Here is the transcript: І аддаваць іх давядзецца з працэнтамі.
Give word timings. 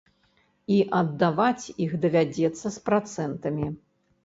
І 0.75 0.77
аддаваць 0.99 1.65
іх 1.87 1.95
давядзецца 2.07 2.65
з 2.65 2.75
працэнтамі. 2.91 3.71